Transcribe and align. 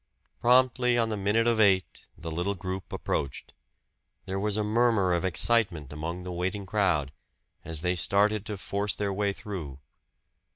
Promptly 0.39 0.97
on 0.97 1.09
the 1.09 1.15
minute 1.15 1.45
of 1.45 1.59
eight 1.59 2.07
the 2.17 2.31
little 2.31 2.55
group 2.55 2.91
approached. 2.91 3.53
There 4.25 4.39
was 4.39 4.57
a 4.57 4.63
murmur 4.63 5.13
of 5.13 5.23
excitement 5.23 5.93
among 5.93 6.23
the 6.23 6.33
waiting 6.33 6.65
crowd, 6.65 7.11
as 7.63 7.81
they 7.81 7.93
started 7.93 8.43
to 8.47 8.57
force 8.57 8.95
their 8.95 9.13
way 9.13 9.31
through. 9.31 9.77